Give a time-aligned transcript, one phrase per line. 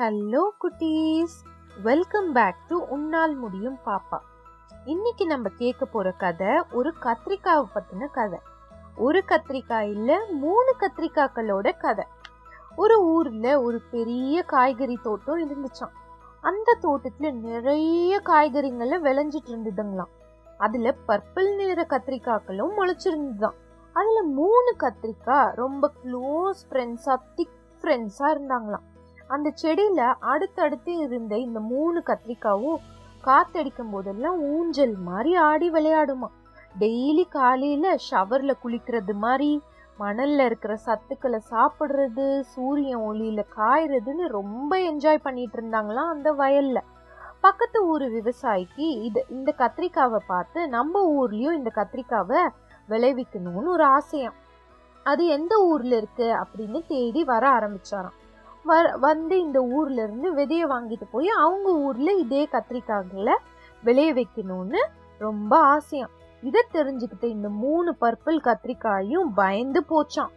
[0.00, 1.36] Hello குட்டீஸ்.
[1.82, 4.18] Welcome back to உன்னால் முடியும் பாப்பா.
[4.84, 8.38] இன்னைக்கு நம்ம கேட்க போற கதை ஒரு கத்திரிக்காவை பத்தின கதை.
[8.96, 12.04] ஒரு கத்திரிக்காய் இல்ல மூணு கத்திரிக்காக்களோட கதை.
[12.76, 15.92] ஒரு ஊர்ல ஒரு பெரிய காய்கறி தோட்டம் இருந்துச்சாம்.
[16.40, 20.12] அந்த தோட்டத்துல நிறைய காய்கறிங்களை விளைஞ்சிட்டு இருந்ததுங்களாம்.
[20.58, 23.54] அதுல பர்பிள் நிற கத்திரிக்காய்களும் முளைச்சிருந்துதான்
[23.92, 28.88] அதுல மூணு கத்திரிக்காய் ரொம்ப க்ளோஸ் ஃப்ரெண்ட்ஸா திக் ஃப்ரெண்ட்ஸா இருந்தாங்களாம்.
[29.30, 30.00] அந்த செடியில
[30.34, 32.80] அடுத்தடுத்து இருந்த இந்த மூணு கத்திரிக்காவும்
[33.24, 36.28] காத்தடிக்கும் போதெல்லாம் ஊஞ்சல் மாதிரி ஆடி விளையாடுமா.
[36.80, 39.50] டெய்லி காலையில ஷவர்ல குளிக்கிறது மாதிரி
[39.98, 46.78] மணல்ல இருக்கிற சத்துக்களை சாப்பிடுறது சூரியன் ஒளியில காயறதுன்னு ரொம்ப என்ஜாய் பண்ணிட்டு இருந்தாங்களாம் அந்த வயல்ல.
[47.40, 52.40] பக்கத்து ஊர் விவசாயிக்கு இது இந்த கத்திரிக்காவை பார்த்து நம்ம ஊர்லயும் இந்த கத்திரிக்காவை
[52.88, 54.38] விளைவிக்கணும்னு ஒரு ஆசையம்.
[55.06, 58.18] அது எந்த ஊர்ல இருக்கு அப்படின்னு தேடி வர ஆரம்பிச்சாராம்.
[58.66, 63.36] வ வந்து இந்த ஊர்ல இருந்து விதையை வாங்கிட்டு போய் அவங்க ஊர்ல இதே கத்திரிக்காய்களை
[63.82, 64.78] விளைய வைக்கணும்னு
[65.18, 70.30] ரொம்ப ஆசையாம் இதை தெரிஞ்சுக்கிட்ட இந்த மூணு பர்பிள் கத்திரிக்காயும் பயந்து போச்சான்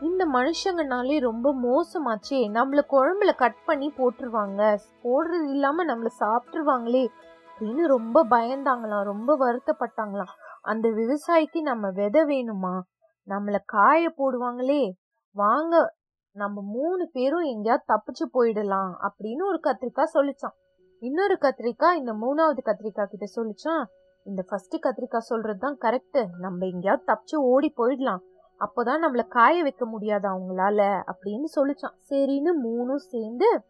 [0.00, 2.50] இந்த மனுஷங்கனாலே ரொம்ப மோசமாச்சே.
[2.50, 4.78] நம்மளை குழம்புல கட் பண்ணி போட்டுருவாங்க.
[5.02, 7.06] போடுறது இல்லாம நம்மளை சாப்பிட்டுருவாங்களே
[7.48, 9.02] அப்படின்னு ரொம்ப பயந்தாங்களாம்.
[9.02, 10.32] ரொம்ப வருத்தப்பட்டாங்களாம்.
[10.62, 12.80] அந்த விவசாயிக்கு நம்ம விதை வேணுமா?
[13.28, 14.90] நம்மளை காய போடுவாங்களே.
[15.30, 15.94] வாங்க
[16.32, 20.56] நம்ம மூணு பேரும் எங்கேயாவது தப்பிச்சு போயிடலாம் அப்படின்னு ஒரு கத்திரிக்காய் சொல்லிச்சான்.
[21.00, 23.84] இன்னொரு கத்திரிக்காய் இந்த மூணாவது கத்திரிக்காய் கிட்ட சொல்லிச்சான்.
[24.24, 28.18] இந்த ஃபர்ஸ்ட் கத்திரிக்காய் சொல்றதுதான் கரெக்ட் நம்ம எங்கேயாவது தப்பிச்சு ஓடி போயிடலாம்.
[28.60, 31.96] அப்போதான் நம்மள காய வைக்க முடியாது அவங்களால அப்படின்னு சொல்லிச்சான்.
[32.10, 33.60] சரின்னு மூணும் சேர்ந்து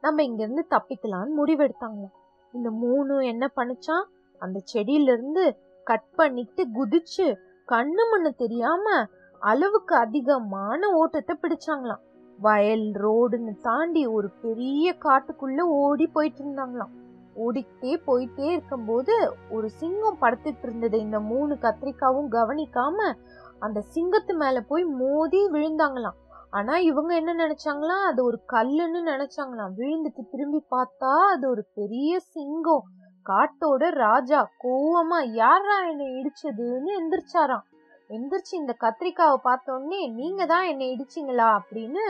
[0.00, 2.04] நம்ம இங்க இருந்து தப்பிக்கலாம்னு முடிவெடுத்தாங்க.
[2.52, 4.04] இந்த மூணு என்ன பண்ணுச்சான்?
[4.38, 7.36] அந்த செடியில இருந்து கட் பண்ணிட்டு குதிச்சு
[7.68, 9.06] கண்ணு மண்ணு தெரியாம
[9.40, 12.00] அளவுக்கு அதிகமான ஓட்டத்தை பிடிச்சாங்களாம்.
[12.38, 16.94] வயல் ரோடுன்னு தாண்டி ஒரு பெரிய காட்டுக்குள்ள ஓடி போயிட்டு இருந்தாங்களாம்.
[17.36, 20.98] ஓடிக்கிட்டே போயிட்டே இருக்கும்போது ஒரு சிங்கம் படுத்துட்டு இருந்தது.
[20.98, 23.14] இந்த மூணு கத்திரிக்காவும் கவனிக்காம
[23.58, 26.18] அந்த சிங்கத்து மேல போய் மோதி விழுந்தாங்களாம்.
[26.50, 28.04] ஆனா இவங்க என்ன நினைச்சாங்களாம்?
[28.06, 29.72] அது ஒரு கல்லுன்னு நினைச்சாங்களாம்.
[29.76, 32.84] விழுந்துட்டு திரும்பி பார்த்தா அது ஒரு பெரிய சிங்கம்.
[33.30, 37.60] காட்டோட ராஜா கோவமா யாரா என்னை இடிச்சதுன்னு எந்திரிச்சாராம்.
[38.08, 41.58] எந்திரிச்சு இந்த கத்திரிக்காவை பார்த்தோன்னே நீங்க தான் என்னை இடிச்சிங்களா?
[41.58, 42.04] அப்படின்னு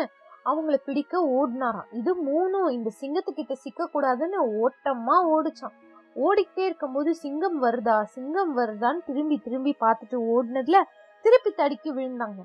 [0.45, 1.89] அவங்கள பிடிக்க ஓடினாராம்.
[1.93, 5.77] இது மூணும் இந்த சிங்கத்துக்கிட்ட சிக்க கூடாதுன்னு ஓட்டமா ஓடிச்சான்
[6.17, 8.03] ஓடிக்கிட்டே இருக்கும்போது சிங்கம் வருதா?
[8.03, 10.77] சிங்கம் வருதான்னு திரும்பி திரும்பி பார்த்துட்டு ஓடினதுல
[11.23, 12.41] திருப்பி தடுக்கி விழுந்தாங்க.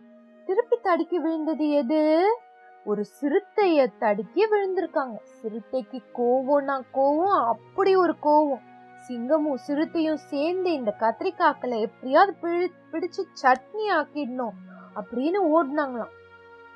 [0.46, 2.02] திருப்பி தடுக்கி விழுந்தது எது?
[2.86, 5.16] ஒரு சிறுத்தைய தடுக்கி விழுந்திருக்காங்க.
[5.42, 8.64] சிறுத்தைக்கு கோவம்னா கோவம் அப்படி ஒரு கோவம்.
[9.08, 14.56] சிங்கமும் சிறுத்தையும் சேர்ந்து இந்த கத்திரிக்காக்களை எப்படியாவது பிழி பிடிச்சு சட்னி ஆக்கிடணும்
[14.96, 16.12] அப்படின்னு ஓடினாங்களாம்.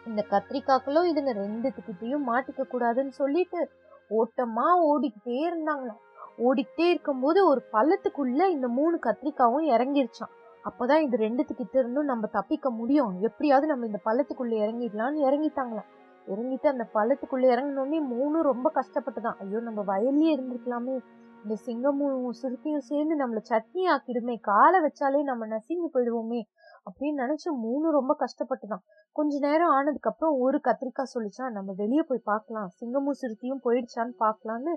[0.06, 3.70] இந்த கத்திரிக்காக்களும் இதுங்க ரெண்டுத்துக்கிட்டையும் மாட்டிக்க கூடாதுன்னு சொல்லிட்டு
[4.10, 6.02] ஓட்டமா ஓடிக்கிட்டே இருந்தாங்களாம்.
[6.38, 13.22] ஓடிக்கிட்டே இருக்கும்போது ஒரு பள்ளத்துக்குள்ள இந்த மூணு கத்திரிக்காவும் இறங்கிருச்சான் அப்பதான் இது ரெண்டுத்துக்கிட்ட இருந்தும் நம்ம தப்பிக்க முடியும்.
[13.22, 15.86] எப்படியாவது நம்ம இந்த பள்ளத்துக்குள்ள இறங்கிடலாம்னு இறங்கிட்டாங்களாம்.
[16.28, 19.36] இறங்கிட்டு அந்த பள்ளத்துக்குள்ள இறங்கினோடனே மூணும் ரொம்ப கஷ்டப்பட்டுதான்.
[19.40, 21.00] ஐயோ நம்ம வயல்லயே இருந்திருக்கலாமே.
[21.47, 26.41] இந்த சிங்கமும் சிறுத்தையும் சேர்ந்து நம்மள சட்னி ஆக்கிடுமே காலை வச்சாலே நம்ம நசுங்கி போயிடுவோமே
[26.85, 28.81] அப்படின்னு நினைச்சு மூணு ரொம்ப கஷ்டப்பட்டுதான்.
[29.16, 32.68] கொஞ்ச நேரம் ஆனதுக்கு அப்புறம் ஒரு கத்திரிக்காய் சொல்லிச்சா நம்ம வெளியே போய் பார்க்கலாம்.
[32.80, 34.74] சிங்கமும் சிறுத்தையும் போயிடுச்சான்னு பார்க்கலான்னு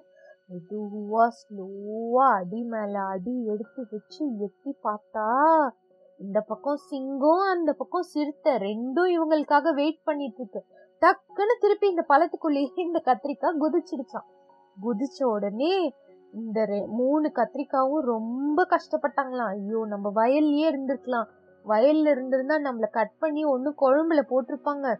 [0.50, 5.26] மெதுவா ஸ்லோவா அடி மேல அடி எடுத்து வச்சு எட்டி பார்த்தா
[6.20, 10.62] இந்த பக்கம் சிங்கம் அந்த பக்கம் சிறுத்தை ரெண்டும் இவங்களுக்காக வெயிட் பண்ணிட்டு இருக்கு
[11.02, 14.28] டக்குன்னு திருப்பி இந்த பழத்துக்குள்ளேயே இந்த கத்திரிக்காய் குதிச்சிடுச்சான்
[14.76, 15.74] குதிச்ச உடனே
[16.32, 19.52] இந்த மூணு கத்திரிக்காவும் ரொம்ப கஷ்டப்பட்டாங்களாம்.
[19.56, 21.28] ஐயோ நம்ம வயல்லயே இருந்திருக்கலாம்.
[21.64, 24.94] வயல்ல இருந்திருந்தா நம்மள கட் பண்ணி ஒன்று குழம்புல போட்டிருப்பாங்க.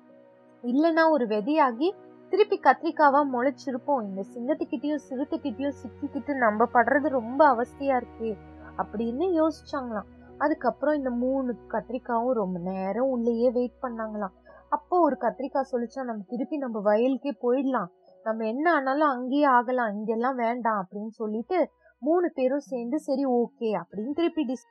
[0.63, 1.91] இல்லைன்னா ஒரு விதையாகி
[2.29, 4.03] திருப்பி கத்திரிக்காவா முளைச்சிருப்போம்.
[4.03, 8.37] இந்த சிங்கத்துக்கிட்டயும் சிறுத்தைக்கிட்டயும் சிக்கிக்கிட்டு நம்ம படுறது ரொம்ப அவஸ்தையா இருக்கு
[8.77, 10.09] அப்படின்னு யோசிச்சாங்களாம்.
[10.39, 14.37] அதுக்கப்புறம் இந்த மூணு கத்திரிக்காவும் ரொம்ப நேரம் உள்ளேயே வெயிட் பண்ணாங்களாம்.
[14.69, 17.87] அப்போ ஒரு கத்திரிக்காய் சொல்லிச்சா நம்ம திருப்பி நம்ம வயலுக்கே போயிடலாம்.
[18.25, 21.59] நம்ம என்ன ஆனாலும் அங்கேயே ஆகலாம் இங்கெல்லாம் வேண்டாம் அப்படின்னு சொல்லிட்டு
[21.99, 24.67] மூணு பேரும் சேர்ந்து சரி ஓகே அப்படின்னு திருப்பி டிஸ்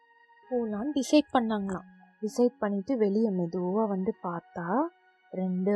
[0.51, 1.87] போகலான்னு டிசைட் பண்ணாங்களாம்.
[2.21, 4.67] டிசைட் பண்ணிட்டு வெளியே மெதுவாக வந்து பார்த்தா
[5.31, 5.73] ரெண்டு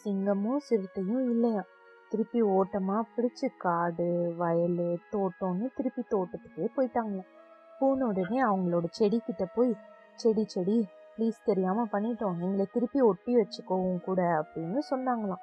[0.00, 1.62] சிங்கமும் சிறுத்தையும் இல்லையா
[2.10, 4.08] திருப்பி ஓட்டமாக பிடிச்சி காடு
[4.40, 4.82] வயல்
[5.12, 7.30] தோட்டம்னு திருப்பி தோட்டத்துக்கே போயிட்டாங்களாம்.
[7.78, 9.72] போன உடனே அவங்களோட செடிக்கிட்ட போய்
[10.22, 10.76] செடி செடி
[11.16, 12.38] ப்ளீஸ் தெரியாமல் பண்ணிட்டோம்.
[12.44, 15.42] எங்களை திருப்பி ஒட்டி வச்சுக்கோவும் கூட அப்படின்னு சொன்னாங்களாம்.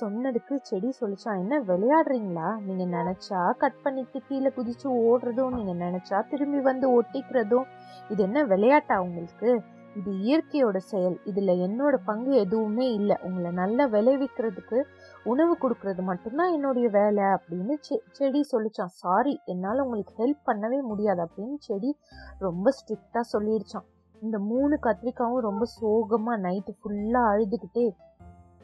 [0.00, 2.60] சொன்னதுக்கு செடி சொல்லிச்சா என்ன விளையாடுறீங்களா?
[2.60, 7.64] நீங்க நினைச்சா கட் பண்ணிட்டு கீழே குதிச்சு ஓடுறதும் நீங்க நினைச்சா திரும்பி வந்து ஒட்டிக்கிறதும்
[8.08, 9.62] இது என்ன விளையாட்டா உங்களுக்கு?
[9.96, 11.20] இது இயற்கையோட செயல்.
[11.24, 13.16] இதுல என்னோட பங்கு எதுவுமே இல்லை.
[13.22, 14.82] உங்களை நல்லா விளைவிக்கிறதுக்கு
[15.24, 21.22] உணவு கொடுக்கறது மட்டும்தான் என்னுடைய வேலை அப்படின்னு செ- செடி சொல்லிச்சான் சாரி என்னால் உங்களுக்கு ஹெல்ப் பண்ணவே முடியாது
[21.22, 21.96] அப்படின்னு செடி
[22.38, 23.86] ரொம்ப ஸ்ட்ரிக்டாக சொல்லிடுச்சான்
[24.20, 27.90] இந்த மூணு கத்திரிக்காவும் ரொம்ப சோகமா நைட்டு ஃபுல்லாக அழுதுகிட்டே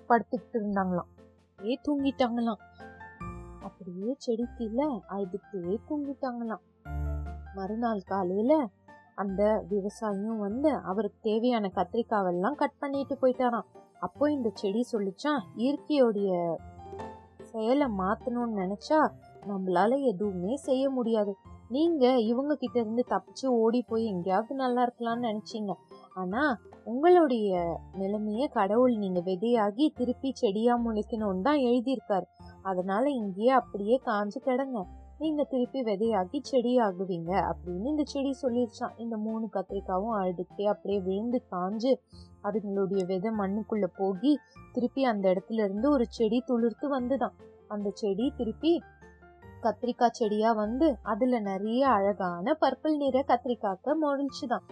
[0.08, 1.12] படுத்துக்கிட்டு இருந்தாங்களாம்.
[1.56, 2.60] அப்படியே தூங்கிட்டாங்களாம்.
[3.60, 6.62] அப்படியே செடி கீழே அழுதுகிட்டே தூங்கிட்டாங்களாம்.
[7.54, 8.68] மறுநாள் காலையில
[9.14, 13.68] அந்த விவசாயியும் வந்து அவருக்கு தேவையான கத்திரிக்காவெல்லாம் கட் பண்ணிட்டு போயிட்டாராம்.
[14.00, 16.56] அப்போ இந்த செடி சொல்லிச்சான் இயற்கையோடைய
[17.42, 19.00] செயலை மாத்தணும்னு நினைச்சா
[19.46, 21.34] நம்மளால எதுவுமே செய்ய முடியாது.
[21.68, 25.74] நீங்க இவங்க கிட்ட இருந்து தப்பிச்சு ஓடி போய் எங்கேயாவது நல்லா இருக்கலாம்னு நினைச்சீங்க.
[26.14, 32.26] ஆனா உங்களுடைய நிலைமைய கடவுள் நீங்க விதையாகி திருப்பி செடியா முளைக்கணும்னு தான் எழுதியிருக்காரு.
[32.62, 34.84] அதனால இங்கேயே அப்படியே காஞ்சு கிடங்க.
[35.18, 38.94] நீங்க திருப்பி விதையாக்கி செடி ஆகுவீங்க அப்படின்னு இந்த செடி சொல்லிருச்சான்.
[38.96, 41.92] இந்த மூணு கத்திரிக்காவும் அழுதுகிட்டே அப்படியே விழுந்து காஞ்சு
[42.42, 44.34] அதுங்களுடைய விதை மண்ணுக்குள்ள போகி
[44.72, 47.36] திருப்பி அந்த இடத்துல இருந்து ஒரு செடி துளிர்த்து வந்துதான்.
[47.68, 48.82] அந்த செடி திருப்பி
[49.62, 54.64] கத்திரிக்காய் செடியா வந்து அதுல நிறைய அழகான பர்பிள் நிற கத்திரிக்காய்க்க முளைச்சுதான்.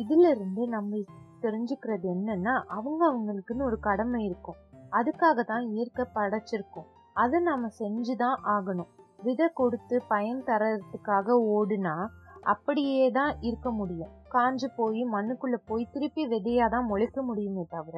[0.00, 0.98] இதுல இருந்து நம்ம
[1.42, 4.58] தெரிஞ்சுக்கிறது என்னன்னா அவங்க அவங்களுக்குன்னு ஒரு கடமை இருக்கும்.
[4.90, 6.88] அதுக்காக தான் இயற்கை படைச்சிருக்கோம்.
[7.16, 8.90] அதை நாம செஞ்சுதான் ஆகணும்.
[9.22, 11.94] விதை கொடுத்து பயன் தரத்துக்காக ஓடுனா
[12.42, 14.12] அப்படியே தான் இருக்க முடியும்.
[14.34, 17.96] காஞ்சு போய் மண்ணுக்குள்ள போய் திருப்பி விதையா தான் முளைக்க முடியுமே தவிர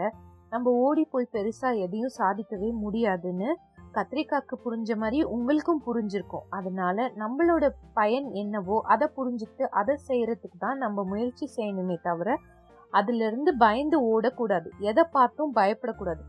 [0.50, 3.50] நம்ம ஓடி போய் பெருசா எதையும் சாதிக்கவே முடியாதுன்னு
[3.94, 6.46] கத்திரிக்காய்க்கு புரிஞ்ச மாதிரி உங்களுக்கும் புரிஞ்சிருக்கும்.
[6.50, 12.38] அதனால நம்மளோட பயன் என்னவோ அதை புரிஞ்சுக்கிட்டு அதை செய்யறதுக்கு தான் நம்ம முயற்சி செய்யணுமே தவிர
[12.90, 14.68] அதிலிருந்து பயந்து ஓடக்கூடாது.
[14.78, 16.22] எதை பார்த்தும் பயப்படக்கூடாது.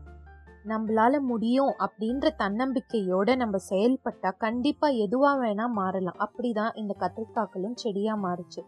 [0.68, 6.20] நம்மளால முடியும் அப்படின்ற தன்னம்பிக்கையோட நம்ம செயல்பட்டா கண்டிப்பா எதுவா வேணா மாறலாம்.
[6.26, 8.62] அப்படிதான் இந்த கத்திரிக்காய்களும் செடியா மாறுச்சு.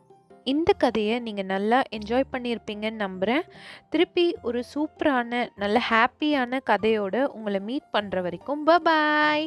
[0.52, 3.46] இந்த கதையை நீங்கள் நல்லா என்ஜாய் பண்ணியிருப்பீங்கன்னு நம்புகிறேன்
[3.88, 8.62] திருப்பி ஒரு சூப்பரான நல்ல ஹாப்பியான கதையோடு உங்களை மீட் பண்ணுற வரைக்கும்.
[8.88, 9.46] பாய்